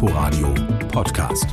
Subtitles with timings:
[0.00, 0.54] Inforadio
[0.92, 1.48] Podcast.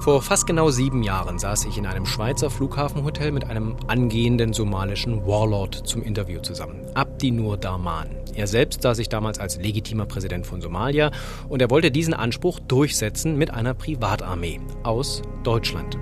[0.00, 5.24] Vor fast genau sieben Jahren saß ich in einem Schweizer Flughafenhotel mit einem angehenden somalischen
[5.24, 8.08] Warlord zum Interview zusammen, Abdi Nur Darman.
[8.34, 11.12] Er selbst sah sich damals als legitimer Präsident von Somalia
[11.48, 15.96] und er wollte diesen Anspruch durchsetzen mit einer Privatarmee aus Deutschland.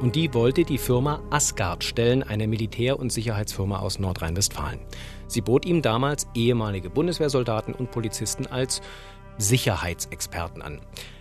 [0.00, 4.78] Und die wollte die Firma Asgard stellen, eine Militär- und Sicherheitsfirma aus Nordrhein-Westfalen.
[5.26, 8.82] Sie bot ihm damals ehemalige Bundeswehrsoldaten und Polizisten als
[9.38, 10.80] Sicherheitsexperten an.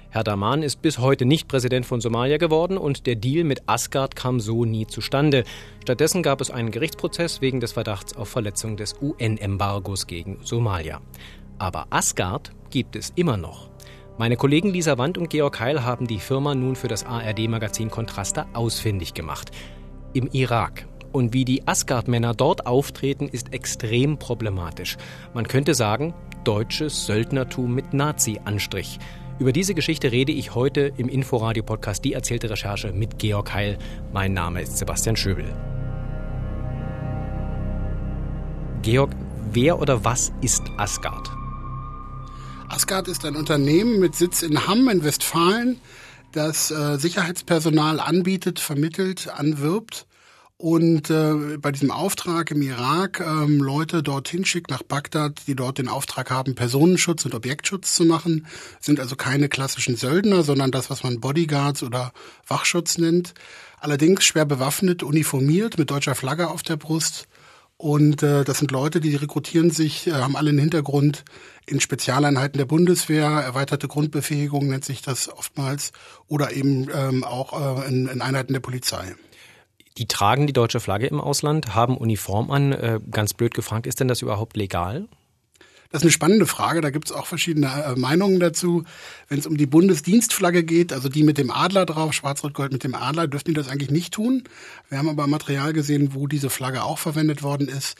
[0.09, 4.15] Herr Daman ist bis heute nicht Präsident von Somalia geworden und der Deal mit Asgard
[4.15, 5.43] kam so nie zustande.
[5.81, 11.01] Stattdessen gab es einen Gerichtsprozess wegen des Verdachts auf Verletzung des UN-Embargos gegen Somalia.
[11.57, 13.74] Aber Asgard gibt es immer noch.
[14.17, 18.47] Meine Kollegen Lisa Wand und Georg Heil haben die Firma nun für das ARD-Magazin Kontraster
[18.53, 19.51] ausfindig gemacht.
[20.13, 20.87] Im Irak.
[21.11, 24.95] Und wie die Asgard-Männer dort auftreten, ist extrem problematisch.
[25.33, 26.13] Man könnte sagen,
[26.45, 28.99] deutsches Söldnertum mit Nazi-Anstrich.
[29.37, 33.77] Über diese Geschichte rede ich heute im Inforadio-Podcast Die erzählte Recherche mit Georg Heil.
[34.13, 35.53] Mein Name ist Sebastian Schöbel.
[38.81, 39.13] Georg,
[39.51, 41.29] wer oder was ist Asgard?
[42.69, 45.79] Asgard ist ein Unternehmen mit Sitz in Hamm in Westfalen,
[46.31, 50.07] das äh, Sicherheitspersonal anbietet, vermittelt, anwirbt
[50.57, 55.79] und äh, bei diesem Auftrag im Irak ähm, Leute dorthin schickt nach Bagdad, die dort
[55.79, 58.47] den Auftrag haben, Personenschutz und Objektschutz zu machen,
[58.79, 62.13] sind also keine klassischen Söldner, sondern das, was man Bodyguards oder
[62.47, 63.33] Wachschutz nennt.
[63.81, 67.27] Allerdings schwer bewaffnet, uniformiert, mit deutscher Flagge auf der Brust.
[67.77, 71.25] Und äh, das sind Leute, die rekrutieren sich, äh, haben alle einen Hintergrund
[71.65, 75.91] in Spezialeinheiten der Bundeswehr, erweiterte Grundbefähigung nennt sich das oftmals,
[76.27, 79.15] oder eben ähm, auch äh, in, in Einheiten der Polizei.
[79.97, 82.71] Die tragen die deutsche Flagge im Ausland, haben Uniform an.
[82.71, 85.07] Äh, ganz blöd gefragt, ist denn das überhaupt legal?
[85.91, 86.81] Das ist eine spannende Frage.
[86.81, 88.83] Da gibt es auch verschiedene äh, Meinungen dazu.
[89.27, 92.95] Wenn es um die Bundesdienstflagge geht, also die mit dem Adler drauf, Schwarz-Rot-Gold mit dem
[92.95, 94.43] Adler, dürften die das eigentlich nicht tun.
[94.89, 97.97] Wir haben aber Material gesehen, wo diese Flagge auch verwendet worden ist.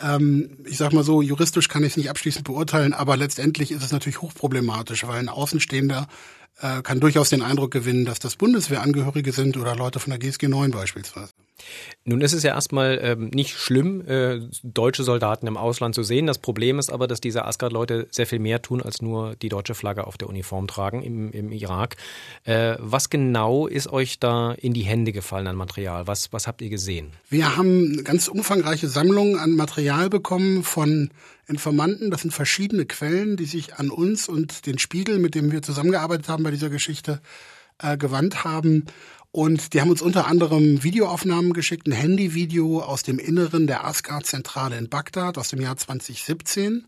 [0.00, 3.82] Ähm, ich sag mal so, juristisch kann ich es nicht abschließend beurteilen, aber letztendlich ist
[3.82, 6.08] es natürlich hochproblematisch, weil ein Außenstehender
[6.60, 10.48] äh, kann durchaus den Eindruck gewinnen, dass das Bundeswehrangehörige sind oder Leute von der GSG
[10.48, 11.32] 9 beispielsweise.
[12.04, 16.26] Nun ist es ja erstmal ähm, nicht schlimm, äh, deutsche Soldaten im Ausland zu sehen.
[16.26, 19.74] Das Problem ist aber, dass diese Asgard-Leute sehr viel mehr tun, als nur die deutsche
[19.74, 21.96] Flagge auf der Uniform tragen im, im Irak.
[22.44, 26.06] Äh, was genau ist euch da in die Hände gefallen an Material?
[26.06, 27.12] Was, was habt ihr gesehen?
[27.30, 31.10] Wir haben eine ganz umfangreiche Sammlung an Material bekommen von
[31.46, 32.10] Informanten.
[32.10, 36.28] Das sind verschiedene Quellen, die sich an uns und den Spiegel, mit dem wir zusammengearbeitet
[36.28, 37.20] haben bei dieser Geschichte,
[37.78, 38.86] äh, gewandt haben.
[39.34, 44.78] Und die haben uns unter anderem Videoaufnahmen geschickt, ein Handyvideo aus dem Inneren der Asgard-Zentrale
[44.78, 46.86] in Bagdad aus dem Jahr 2017.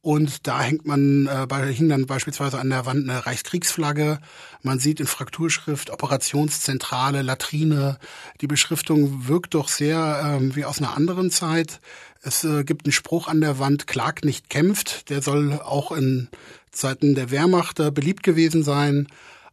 [0.00, 4.20] Und da hängt man, äh, hing dann beispielsweise an der Wand eine Reichskriegsflagge.
[4.62, 7.98] Man sieht in Frakturschrift Operationszentrale, Latrine.
[8.40, 11.82] Die Beschriftung wirkt doch sehr ähm, wie aus einer anderen Zeit.
[12.22, 15.10] Es äh, gibt einen Spruch an der Wand, Clark nicht kämpft.
[15.10, 16.30] Der soll auch in
[16.70, 19.08] Zeiten der Wehrmacht äh, beliebt gewesen sein.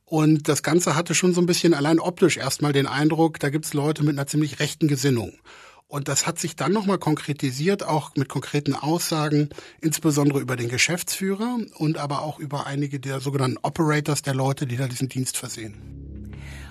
[0.09, 3.75] Und das Ganze hatte schon so ein bisschen allein optisch erstmal den Eindruck, da gibt's
[3.75, 5.34] Leute mit einer ziemlich rechten Gesinnung.
[5.88, 9.50] Und das hat sich dann nochmal konkretisiert, auch mit konkreten Aussagen,
[9.81, 14.78] insbesondere über den Geschäftsführer und aber auch über einige der sogenannten Operators der Leute, die
[14.78, 15.75] da diesen Dienst versehen.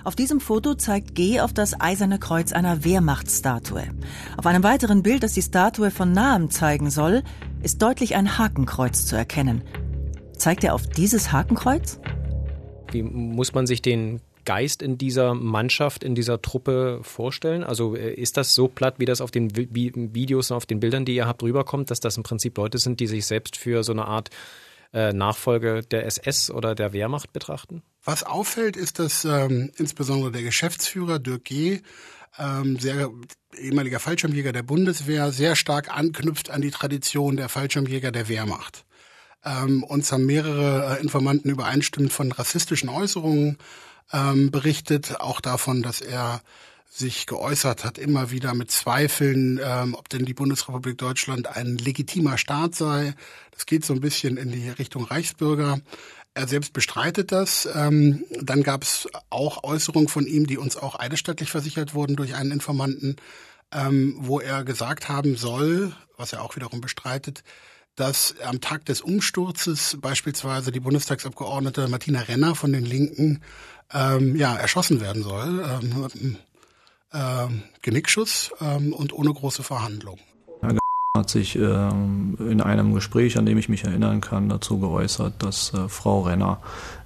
[0.03, 3.83] Auf diesem Foto zeigt G auf das eiserne Kreuz einer Wehrmachtsstatue.
[4.37, 7.23] Auf einem weiteren Bild, das die Statue von nahem zeigen soll,
[7.61, 9.63] ist deutlich ein Hakenkreuz zu erkennen.
[10.37, 11.99] Zeigt er auf dieses Hakenkreuz?
[12.93, 17.63] Wie muss man sich den Geist in dieser Mannschaft, in dieser Truppe vorstellen?
[17.63, 21.05] Also äh, ist das so platt, wie das auf den Videos und auf den Bildern,
[21.05, 23.91] die ihr habt, rüberkommt, dass das im Prinzip Leute sind, die sich selbst für so
[23.91, 24.29] eine Art
[24.93, 27.83] äh, Nachfolge der SS oder der Wehrmacht betrachten?
[28.03, 31.81] Was auffällt, ist, dass ähm, insbesondere der Geschäftsführer Dirk G.,
[32.37, 33.09] ähm, sehr
[33.57, 38.85] ehemaliger Fallschirmjäger der Bundeswehr, sehr stark anknüpft an die Tradition der Fallschirmjäger der Wehrmacht.
[39.45, 43.57] Ähm, uns haben mehrere äh, Informanten übereinstimmend von rassistischen Äußerungen
[44.11, 46.41] ähm, berichtet, auch davon, dass er
[46.89, 52.37] sich geäußert hat, immer wieder mit Zweifeln, ähm, ob denn die Bundesrepublik Deutschland ein legitimer
[52.37, 53.13] Staat sei.
[53.51, 55.79] Das geht so ein bisschen in die Richtung Reichsbürger.
[56.33, 57.69] Er selbst bestreitet das.
[57.73, 62.35] Ähm, dann gab es auch Äußerungen von ihm, die uns auch eidesstattlich versichert wurden durch
[62.35, 63.17] einen Informanten,
[63.71, 67.43] ähm, wo er gesagt haben soll, was er auch wiederum bestreitet,
[67.99, 73.41] dass am Tag des Umsturzes beispielsweise die Bundestagsabgeordnete Martina Renner von den Linken
[73.93, 75.65] ähm, ja erschossen werden soll.
[75.83, 76.37] Ähm,
[77.11, 77.47] äh,
[77.81, 80.17] Genickschuss ähm, und ohne große Verhandlung.
[80.61, 80.77] Herr
[81.17, 85.73] hat sich ähm, in einem Gespräch, an dem ich mich erinnern kann, dazu geäußert, dass
[85.73, 86.59] äh, Frau Renner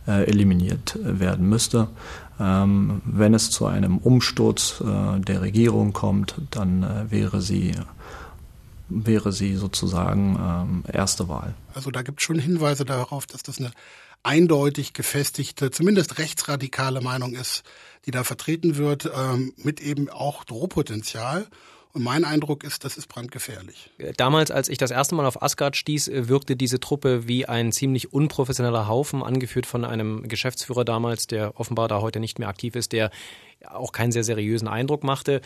[0.08, 1.88] äh, eliminiert werden müsste.
[2.40, 7.72] Ähm, wenn es zu einem Umsturz äh, der Regierung kommt, dann äh, wäre sie
[8.94, 11.56] wäre sie sozusagen ähm, erste Wahl.
[11.74, 13.72] Also da gibt es schon Hinweise darauf, dass das eine
[14.24, 17.64] eindeutig gefestigte, zumindest rechtsradikale Meinung ist,
[18.06, 21.48] die da vertreten wird, ähm, mit eben auch Drohpotenzial.
[21.94, 23.92] Und mein Eindruck ist, das ist brandgefährlich.
[24.18, 28.12] Damals, als ich das erste Mal auf Asgard stieß, wirkte diese Truppe wie ein ziemlich
[28.12, 32.94] unprofessioneller Haufen, angeführt von einem Geschäftsführer damals, der offenbar da heute nicht mehr aktiv ist,
[32.94, 33.12] der
[33.70, 35.42] auch keinen sehr seriösen Eindruck machte.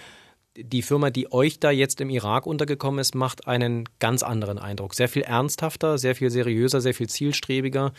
[0.59, 4.95] Die Firma, die euch da jetzt im Irak untergekommen ist, macht einen ganz anderen Eindruck.
[4.95, 7.93] Sehr viel ernsthafter, sehr viel seriöser, sehr viel zielstrebiger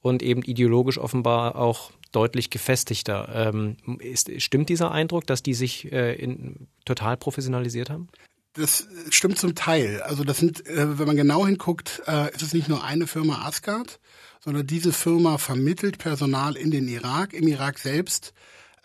[0.00, 3.52] und eben ideologisch offenbar auch deutlich gefestigter.
[3.54, 8.08] Ähm, ist, stimmt dieser Eindruck, dass die sich äh, in, total professionalisiert haben?
[8.54, 10.02] Das stimmt zum Teil.
[10.02, 13.46] Also das sind, äh, wenn man genau hinguckt, äh, ist es nicht nur eine Firma
[13.46, 14.00] Asgard,
[14.40, 17.32] sondern diese Firma vermittelt Personal in den Irak.
[17.32, 18.34] Im Irak selbst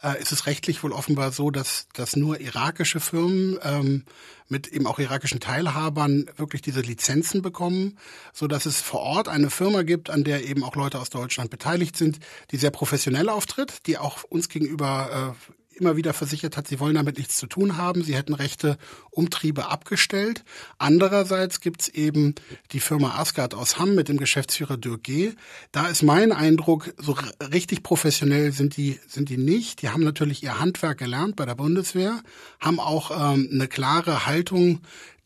[0.05, 4.03] äh, ist es rechtlich wohl offenbar so, dass, dass nur irakische Firmen ähm,
[4.47, 7.97] mit eben auch irakischen Teilhabern wirklich diese Lizenzen bekommen,
[8.31, 11.49] so dass es vor Ort eine Firma gibt, an der eben auch Leute aus Deutschland
[11.49, 12.19] beteiligt sind,
[12.51, 16.95] die sehr professionell auftritt, die auch uns gegenüber äh, immer wieder versichert hat, sie wollen
[16.95, 18.77] damit nichts zu tun haben, sie hätten rechte
[19.12, 20.44] Umtriebe abgestellt.
[20.77, 22.36] Andererseits gibt's eben
[22.72, 25.33] die Firma Asgard aus Hamm mit dem Geschäftsführer Dirk G.
[25.72, 27.18] Da ist mein Eindruck, so
[27.51, 29.81] richtig professionell sind die, sind die nicht.
[29.81, 32.22] Die haben natürlich ihr Handwerk gelernt bei der Bundeswehr,
[32.60, 34.81] haben auch ähm, eine klare Haltung,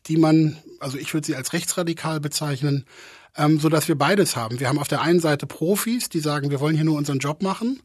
[0.06, 2.84] die man, also ich würde sie als rechtsradikal bezeichnen,
[3.36, 4.58] ähm, so dass wir beides haben.
[4.58, 7.42] Wir haben auf der einen Seite Profis, die sagen, wir wollen hier nur unseren Job
[7.42, 7.80] machen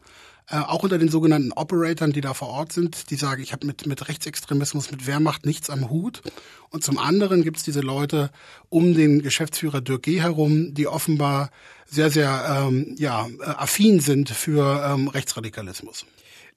[0.48, 3.66] äh, auch unter den sogenannten Operatoren, die da vor Ort sind, die sagen, ich habe
[3.66, 6.22] mit, mit Rechtsextremismus, mit Wehrmacht nichts am Hut.
[6.70, 8.30] Und zum anderen gibt es diese Leute
[8.70, 10.22] um den Geschäftsführer Dirk G.
[10.22, 11.50] herum, die offenbar
[11.86, 16.06] sehr, sehr ähm, ja, äh, affin sind für ähm, Rechtsradikalismus.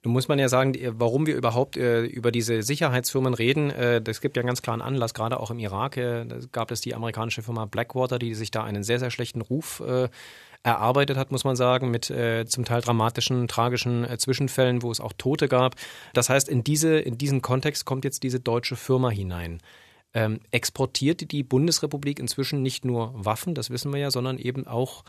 [0.04, 3.70] Nun muss man ja sagen, warum wir überhaupt äh, über diese Sicherheitsfirmen reden.
[3.70, 6.80] Äh, das gibt ja einen ganz klaren Anlass, gerade auch im Irak äh, gab es
[6.80, 9.82] die amerikanische Firma Blackwater, die sich da einen sehr, sehr schlechten Ruf
[10.64, 15.48] erarbeitet hat, muss man sagen, mit zum Teil dramatischen, tragischen Zwischenfällen, wo es auch Tote
[15.48, 15.76] gab.
[16.14, 19.60] Das heißt, in, diese, in diesen Kontext kommt jetzt diese deutsche Firma hinein.
[20.14, 25.04] Ähm, exportiert die Bundesrepublik inzwischen nicht nur Waffen, das wissen wir ja, sondern eben auch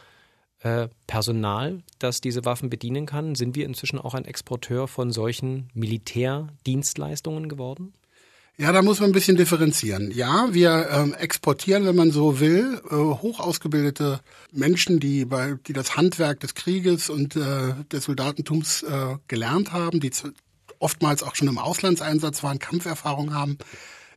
[1.08, 3.36] Personal, das diese Waffen bedienen kann?
[3.36, 7.94] Sind wir inzwischen auch ein Exporteur von solchen Militärdienstleistungen geworden?
[8.60, 10.12] Ja, da muss man ein bisschen differenzieren.
[10.12, 14.20] Ja, wir ähm, exportieren, wenn man so will, äh, hoch ausgebildete
[14.52, 20.02] Menschen, die bei, die das Handwerk des Krieges und äh, des Soldatentums äh, gelernt haben,
[20.02, 20.12] die
[20.78, 23.58] oftmals auch schon im Auslandseinsatz waren, Kampferfahrung haben.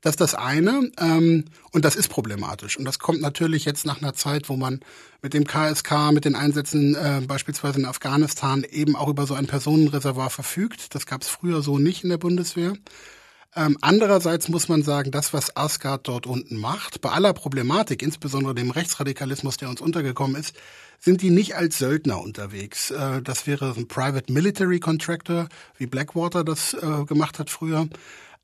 [0.03, 0.91] Das ist das eine.
[0.99, 2.77] Ähm, und das ist problematisch.
[2.77, 4.81] Und das kommt natürlich jetzt nach einer Zeit, wo man
[5.23, 9.47] mit dem KSK, mit den Einsätzen äh, beispielsweise in Afghanistan eben auch über so ein
[9.47, 10.95] Personenreservoir verfügt.
[10.95, 12.75] Das gab es früher so nicht in der Bundeswehr.
[13.55, 18.55] Ähm, andererseits muss man sagen, das, was Asgard dort unten macht, bei aller Problematik, insbesondere
[18.55, 20.57] dem Rechtsradikalismus, der uns untergekommen ist,
[20.99, 22.91] sind die nicht als Söldner unterwegs.
[22.91, 27.89] Äh, das wäre ein Private Military Contractor, wie Blackwater das äh, gemacht hat früher.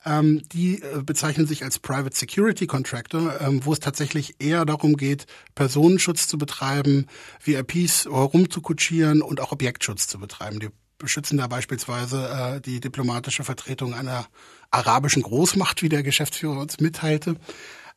[0.08, 4.96] Ähm, die äh, bezeichnen sich als Private Security Contractor, ähm, wo es tatsächlich eher darum
[4.96, 7.06] geht, Personenschutz zu betreiben,
[7.44, 10.60] VIPs herumzukutschieren und auch Objektschutz zu betreiben.
[10.60, 14.26] Die beschützen da beispielsweise äh, die diplomatische Vertretung einer
[14.70, 17.36] arabischen Großmacht, wie der Geschäftsführer uns mitteilte.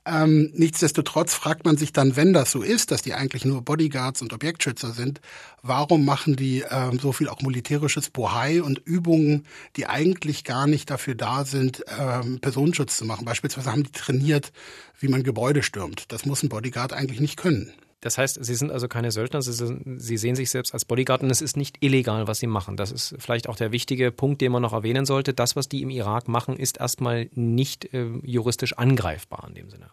[0.03, 4.23] Ähm, nichtsdestotrotz fragt man sich dann, wenn das so ist, dass die eigentlich nur Bodyguards
[4.23, 5.21] und Objektschützer sind,
[5.61, 10.89] warum machen die ähm, so viel auch militärisches Bohai und Übungen, die eigentlich gar nicht
[10.89, 13.25] dafür da sind, ähm, Personenschutz zu machen?
[13.25, 14.51] Beispielsweise haben die trainiert,
[14.99, 16.11] wie man Gebäude stürmt.
[16.11, 17.71] Das muss ein Bodyguard eigentlich nicht können.
[18.01, 21.21] Das heißt, Sie sind also keine Söldner, Sie, sind, Sie, sehen sich selbst als Bodyguard
[21.21, 22.75] und es ist nicht illegal, was Sie machen.
[22.75, 25.33] Das ist vielleicht auch der wichtige Punkt, den man noch erwähnen sollte.
[25.33, 29.91] Das, was die im Irak machen, ist erstmal nicht äh, juristisch angreifbar in dem Sinne.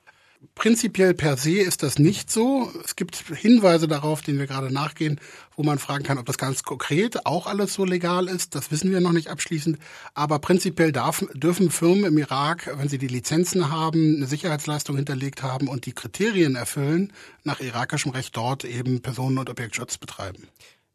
[0.55, 2.73] Prinzipiell per se ist das nicht so.
[2.85, 5.21] Es gibt Hinweise darauf, denen wir gerade nachgehen,
[5.57, 8.55] wo man fragen kann, ob das ganz konkret auch alles so legal ist.
[8.55, 9.79] Das wissen wir noch nicht abschließend.
[10.15, 15.43] Aber prinzipiell darf, dürfen Firmen im Irak, wenn sie die Lizenzen haben, eine Sicherheitsleistung hinterlegt
[15.43, 20.49] haben und die Kriterien erfüllen, nach irakischem Recht dort eben Personen- und Objektschutz betreiben.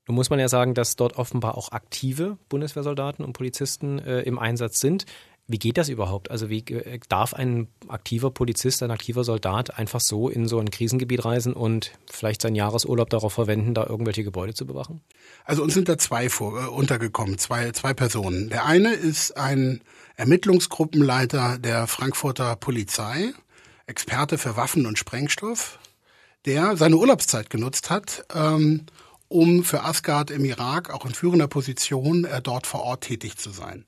[0.07, 4.37] Nun muss man ja sagen, dass dort offenbar auch aktive Bundeswehrsoldaten und Polizisten äh, im
[4.37, 5.05] Einsatz sind.
[5.45, 6.31] Wie geht das überhaupt?
[6.31, 10.71] Also wie äh, darf ein aktiver Polizist, ein aktiver Soldat einfach so in so ein
[10.71, 15.01] Krisengebiet reisen und vielleicht seinen Jahresurlaub darauf verwenden, da irgendwelche Gebäude zu bewachen?
[15.43, 18.49] Also uns sind da zwei vor, äh, untergekommen, zwei, zwei Personen.
[18.49, 19.81] Der eine ist ein
[20.15, 23.33] Ermittlungsgruppenleiter der Frankfurter Polizei,
[23.85, 25.77] Experte für Waffen und Sprengstoff,
[26.45, 28.85] der seine Urlaubszeit genutzt hat, ähm,
[29.27, 33.49] um für Asgard im Irak auch in führender Position äh, dort vor Ort tätig zu
[33.49, 33.83] sein.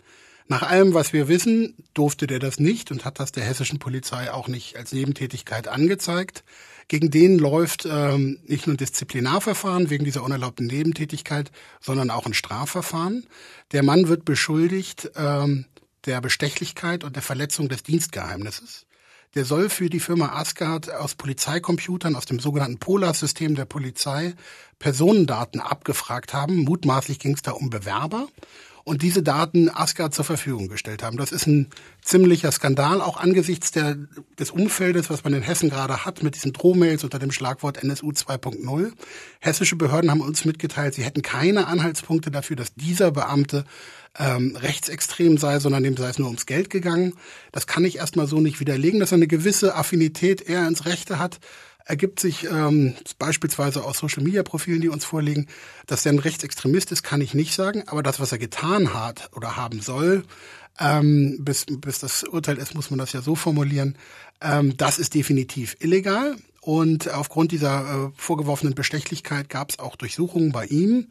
[0.47, 4.31] Nach allem, was wir wissen, durfte der das nicht und hat das der hessischen Polizei
[4.31, 6.43] auch nicht als Nebentätigkeit angezeigt.
[6.87, 12.35] Gegen den läuft ähm, nicht nur ein Disziplinarverfahren wegen dieser unerlaubten Nebentätigkeit, sondern auch ein
[12.35, 13.25] Strafverfahren.
[13.71, 15.65] Der Mann wird beschuldigt ähm,
[16.05, 18.85] der Bestechlichkeit und der Verletzung des Dienstgeheimnisses.
[19.33, 24.35] Der soll für die Firma Asgard aus Polizeicomputern aus dem sogenannten Polar-System der Polizei
[24.79, 26.63] Personendaten abgefragt haben.
[26.63, 28.27] Mutmaßlich ging es da um Bewerber
[28.85, 31.17] und diese Daten Asgard zur Verfügung gestellt haben.
[31.17, 31.69] Das ist ein
[32.01, 33.97] ziemlicher Skandal, auch angesichts der,
[34.37, 38.11] des Umfeldes, was man in Hessen gerade hat, mit diesen Drohmails unter dem Schlagwort NSU
[38.11, 38.91] 2.0.
[39.39, 43.65] Hessische Behörden haben uns mitgeteilt, sie hätten keine Anhaltspunkte dafür, dass dieser Beamte
[44.19, 47.15] ähm, rechtsextrem sei, sondern dem sei es nur ums Geld gegangen.
[47.51, 51.17] Das kann ich erstmal so nicht widerlegen, dass er eine gewisse Affinität eher ins Rechte
[51.17, 51.39] hat
[51.85, 55.47] ergibt sich ähm, beispielsweise aus Social-Media-Profilen, die uns vorliegen,
[55.85, 57.83] dass er ein Rechtsextremist ist, kann ich nicht sagen.
[57.87, 60.23] Aber das, was er getan hat oder haben soll,
[60.79, 63.97] ähm, bis, bis das Urteil ist, muss man das ja so formulieren,
[64.41, 66.35] ähm, das ist definitiv illegal.
[66.61, 71.07] Und aufgrund dieser äh, vorgeworfenen Bestechlichkeit gab es auch Durchsuchungen bei ihm.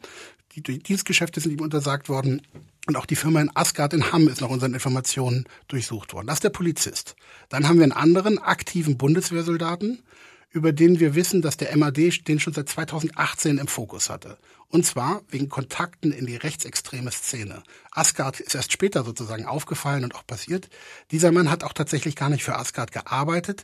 [0.53, 2.41] Die, die Dienstgeschäfte sind ihm untersagt worden.
[2.87, 6.27] Und auch die Firma in Asgard in Hamm ist nach unseren Informationen durchsucht worden.
[6.27, 7.15] Das ist der Polizist.
[7.49, 10.03] Dann haben wir einen anderen aktiven Bundeswehrsoldaten,
[10.51, 14.37] über den wir wissen, dass der MAD den schon seit 2018 im Fokus hatte.
[14.67, 17.63] Und zwar wegen Kontakten in die rechtsextreme Szene.
[17.91, 20.69] Asgard ist erst später sozusagen aufgefallen und auch passiert.
[21.11, 23.63] Dieser Mann hat auch tatsächlich gar nicht für Asgard gearbeitet,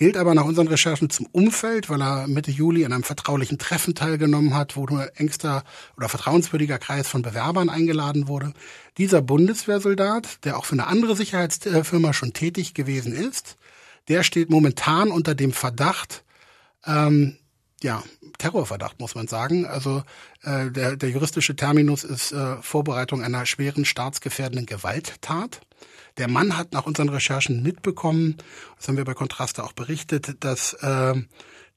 [0.00, 3.94] gilt aber nach unseren Recherchen zum Umfeld, weil er Mitte Juli an einem vertraulichen Treffen
[3.94, 5.62] teilgenommen hat, wo nur engster
[5.96, 8.54] oder vertrauenswürdiger Kreis von Bewerbern eingeladen wurde.
[8.96, 13.58] Dieser Bundeswehrsoldat, der auch für eine andere Sicherheitsfirma schon tätig gewesen ist,
[14.10, 16.24] der steht momentan unter dem Verdacht,
[16.84, 17.38] ähm,
[17.82, 18.02] ja,
[18.38, 19.64] Terrorverdacht, muss man sagen.
[19.64, 20.02] Also
[20.42, 25.60] äh, der, der juristische Terminus ist äh, Vorbereitung einer schweren staatsgefährdenden Gewalttat.
[26.18, 28.36] Der Mann hat nach unseren Recherchen mitbekommen,
[28.76, 31.14] das haben wir bei Kontraste auch berichtet, dass äh,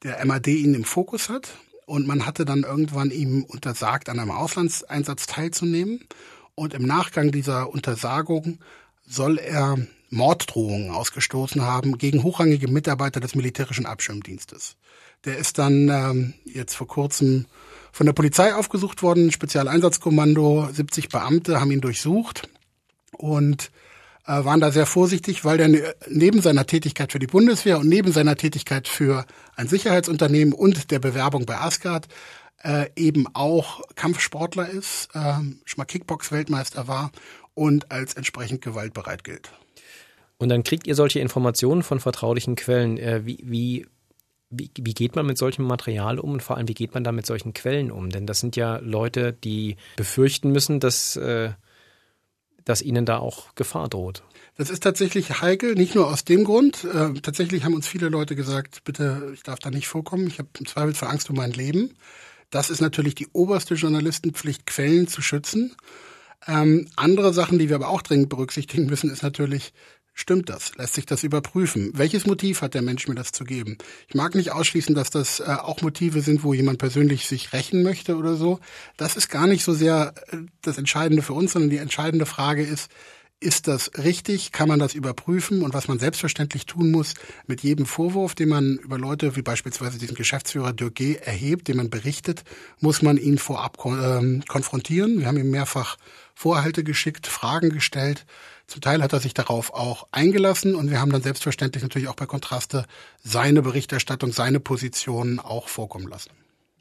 [0.02, 1.54] der MAD ihn im Fokus hat
[1.86, 6.00] und man hatte dann irgendwann ihm untersagt, an einem Auslandseinsatz teilzunehmen.
[6.54, 8.58] Und im Nachgang dieser Untersagung
[9.06, 9.78] soll er
[10.14, 14.76] Morddrohungen ausgestoßen haben gegen hochrangige Mitarbeiter des militärischen Abschirmdienstes.
[15.24, 17.46] Der ist dann ähm, jetzt vor kurzem
[17.92, 22.48] von der Polizei aufgesucht worden, Spezialeinsatzkommando, 70 Beamte haben ihn durchsucht
[23.12, 23.70] und
[24.26, 27.88] äh, waren da sehr vorsichtig, weil der ne, neben seiner Tätigkeit für die Bundeswehr und
[27.88, 32.08] neben seiner Tätigkeit für ein Sicherheitsunternehmen und der Bewerbung bei Asgard
[32.62, 37.10] äh, eben auch Kampfsportler ist, äh, schon mal Kickbox-Weltmeister war
[37.54, 39.52] und als entsprechend gewaltbereit gilt.
[40.38, 42.98] Und dann kriegt ihr solche Informationen von vertraulichen Quellen.
[42.98, 43.86] Äh, wie, wie,
[44.50, 47.26] wie, geht man mit solchem Material um und vor allem, wie geht man da mit
[47.26, 48.10] solchen Quellen um?
[48.10, 51.50] Denn das sind ja Leute, die befürchten müssen, dass, äh,
[52.64, 54.22] dass ihnen da auch Gefahr droht.
[54.56, 56.84] Das ist tatsächlich heikel, nicht nur aus dem Grund.
[56.84, 60.48] Äh, tatsächlich haben uns viele Leute gesagt, bitte, ich darf da nicht vorkommen, ich habe
[60.58, 61.94] im Zweifelsfall Angst um mein Leben.
[62.50, 65.74] Das ist natürlich die oberste Journalistenpflicht, Quellen zu schützen.
[66.46, 69.72] Ähm, andere Sachen, die wir aber auch dringend berücksichtigen müssen, ist natürlich,
[70.16, 70.76] Stimmt das?
[70.76, 71.90] Lässt sich das überprüfen?
[71.94, 73.78] Welches Motiv hat der Mensch mir das zu geben?
[74.06, 77.82] Ich mag nicht ausschließen, dass das äh, auch Motive sind, wo jemand persönlich sich rächen
[77.82, 78.60] möchte oder so.
[78.96, 82.62] Das ist gar nicht so sehr äh, das Entscheidende für uns, sondern die entscheidende Frage
[82.62, 82.92] ist,
[83.40, 84.52] ist das richtig?
[84.52, 85.62] Kann man das überprüfen?
[85.62, 87.14] Und was man selbstverständlich tun muss,
[87.46, 91.90] mit jedem Vorwurf, den man über Leute wie beispielsweise diesen Geschäftsführer Dürge erhebt, den man
[91.90, 92.44] berichtet,
[92.80, 95.18] muss man ihn vorab kon äh, konfrontieren.
[95.18, 95.96] Wir haben ihm mehrfach
[96.34, 98.24] Vorhalte geschickt, Fragen gestellt.
[98.66, 102.16] Zum Teil hat er sich darauf auch eingelassen und wir haben dann selbstverständlich natürlich auch
[102.16, 102.86] bei Kontraste
[103.22, 106.30] seine Berichterstattung, seine Positionen auch vorkommen lassen.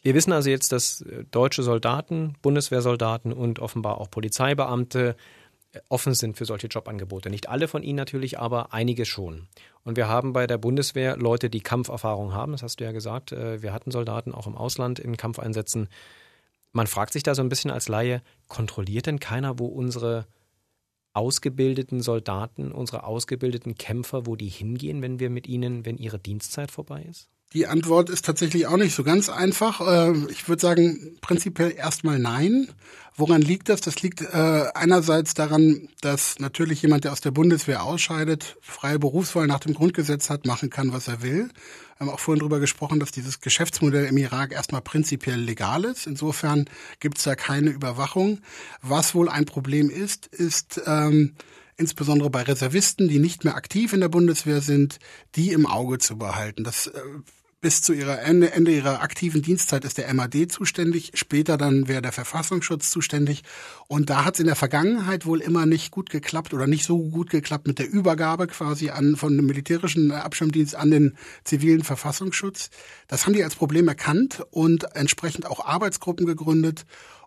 [0.01, 5.15] Wir wissen also jetzt, dass äh, deutsche Soldaten, Bundeswehrsoldaten und offenbar auch Polizeibeamte
[5.89, 7.29] offen sind für solche Jobangebote.
[7.29, 9.47] Nicht alle von ihnen natürlich, aber einige schon.
[9.83, 13.31] Und wir haben bei der Bundeswehr Leute, die Kampferfahrung haben, das hast du ja gesagt.
[13.31, 15.89] Äh, wir hatten Soldaten auch im Ausland in Kampfeinsätzen.
[16.71, 20.25] Man fragt sich da so ein bisschen als Laie, kontrolliert denn keiner, wo unsere
[21.13, 26.71] ausgebildeten Soldaten, unsere ausgebildeten Kämpfer, wo die hingehen, wenn wir mit ihnen, wenn ihre Dienstzeit
[26.71, 27.29] vorbei ist?
[27.53, 29.79] Die Antwort ist tatsächlich auch nicht so ganz einfach.
[29.81, 32.67] Äh, ich würde sagen, prinzipiell erstmal nein.
[33.15, 33.81] Woran liegt das?
[33.81, 39.45] Das liegt äh, einerseits daran, dass natürlich jemand, der aus der Bundeswehr ausscheidet, freie Berufswahl
[39.45, 41.49] nach dem Grundgesetz hat, machen kann, was er will.
[41.97, 46.07] Wir haben auch vorhin darüber gesprochen, dass dieses Geschäftsmodell im Irak erstmal prinzipiell legal ist.
[46.07, 46.65] Insofern
[46.99, 48.39] gibt es da keine Überwachung.
[48.81, 51.35] Was wohl ein Problem ist, ist ähm,
[51.77, 54.97] insbesondere bei Reservisten, die nicht mehr aktiv in der Bundeswehr sind,
[55.35, 56.63] die im Auge zu behalten.
[56.63, 56.99] Das äh,
[57.63, 62.01] bis zu ihrer Ende, Ende ihrer aktiven Dienstzeit ist der MAD zuständig, später dann wäre
[62.01, 63.41] der Verfassungsschutz zuständig.
[63.87, 66.99] Und da hat es in der Vergangenheit wohl immer nicht gut geklappt oder nicht so
[66.99, 72.69] gut geklappt mit der Übergabe quasi an von dem militärischen Abschirmdienst an den zivilen Verfassungsschutz.
[73.07, 76.85] Das haben die als Problem erkannt und entsprechend auch Arbeitsgruppen gegründet.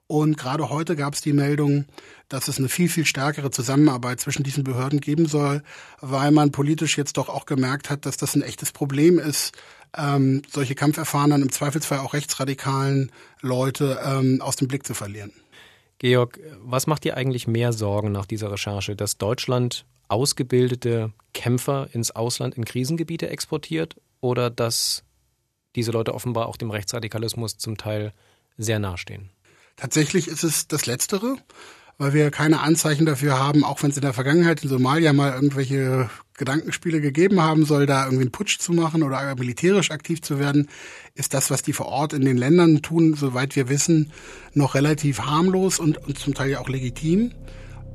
[0.09, 1.87] Und gerade heute gab es die Meldung,
[2.29, 5.63] dass es eine viel, viel stärkere Zusammenarbeit zwischen diesen Behörden geben soll,
[6.01, 9.53] weil man politisch jetzt doch auch gemerkt hat, dass das ein echtes Problem ist,
[9.97, 13.11] ähm, solche kampferfahrenen, im Zweifelsfall auch rechtsradikalen
[13.41, 15.33] Leute ähm, aus dem Blick zu verlieren.
[15.99, 22.11] Georg, was macht dir eigentlich mehr Sorgen nach dieser Recherche, dass Deutschland ausgebildete Kämpfer ins
[22.11, 25.03] Ausland in Krisengebiete exportiert oder dass
[25.75, 28.13] diese Leute offenbar auch dem Rechtsradikalismus zum Teil
[28.57, 29.31] sehr nahestehen?
[29.77, 31.37] Tatsächlich ist es das Letztere
[31.99, 35.33] weil wir keine Anzeichen dafür haben, auch wenn es in der Vergangenheit in Somalia mal
[35.33, 40.39] irgendwelche Gedankenspiele gegeben haben soll, da irgendwie einen Putsch zu machen oder militärisch aktiv zu
[40.39, 40.69] werden,
[41.15, 44.13] ist das, was die vor Ort in den Ländern tun, soweit wir wissen,
[44.53, 47.33] noch relativ harmlos und, und zum Teil ja auch legitim.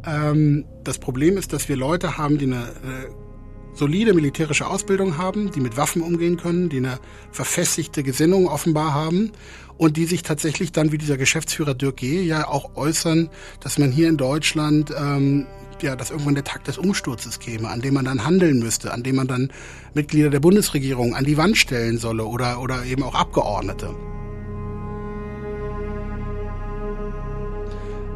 [0.05, 3.30] Ähm, das Problem ist, dass wir Leute haben, die eine äh,
[3.73, 6.99] solide militärische Ausbildung haben, die mit Waffen umgehen können, die eine
[7.31, 9.31] verfestigte Gesinnung offenbar haben
[9.77, 12.21] und die sich tatsächlich dann wie dieser Geschäftsführer Dirk G.
[12.21, 15.47] ja auch äußern, dass man hier in Deutschland ähm,
[15.81, 19.03] ja, dass irgendwann der Tag des Umsturzes käme, an dem man dann handeln müsste, an
[19.03, 19.51] dem man dann
[19.93, 23.95] Mitglieder der Bundesregierung an die Wand stellen solle oder, oder eben auch Abgeordnete.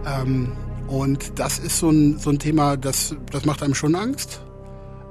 [0.06, 0.52] Ähm,
[0.88, 4.42] und das ist so ein, so ein Thema, das, das macht einem schon Angst.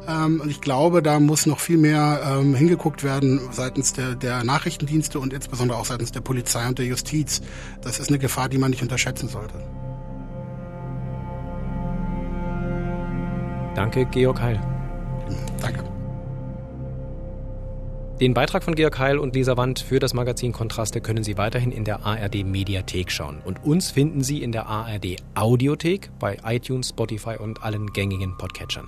[0.08, 4.44] Ähm, und ich glaube, da muss noch viel mehr ähm, hingeguckt werden seitens der, der
[4.44, 7.40] Nachrichtendienste und insbesondere auch seitens der Polizei und der Justiz.
[7.82, 9.54] Das ist eine Gefahr, die man nicht unterschätzen sollte.
[13.75, 14.61] Danke, Georg Heil.
[15.61, 15.84] Danke.
[18.20, 21.73] Den Beitrag von Georg Heil und Lisa Wand für das Magazin Kontraste können Sie weiterhin
[21.73, 23.40] in der ARD Mediathek schauen.
[23.45, 28.86] Und uns finden Sie in der ARD Audiothek bei iTunes, Spotify und allen gängigen Podcatchern.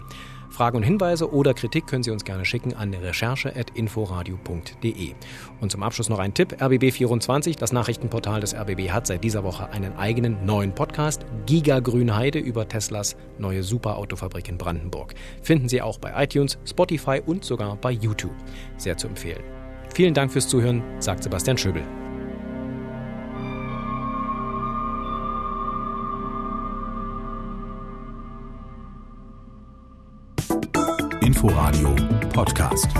[0.50, 5.14] Fragen und Hinweise oder Kritik können Sie uns gerne schicken an recherche.inforadio.de.
[5.60, 6.56] Und zum Abschluss noch ein Tipp.
[6.60, 12.38] RBB24, das Nachrichtenportal des RBB, hat seit dieser Woche einen eigenen neuen Podcast, Giga Grünheide,
[12.38, 15.14] über Teslas neue Superautofabrik in Brandenburg.
[15.42, 18.34] Finden Sie auch bei iTunes, Spotify und sogar bei YouTube.
[18.76, 19.42] Sehr zu empfehlen.
[19.94, 21.82] Vielen Dank fürs Zuhören, sagt Sebastian Schöbel.
[31.46, 31.94] Inforadio
[32.34, 32.90] Podcast.